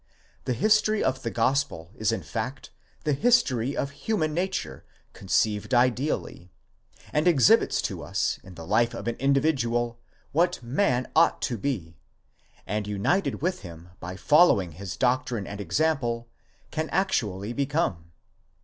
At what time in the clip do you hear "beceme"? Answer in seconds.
17.53-18.05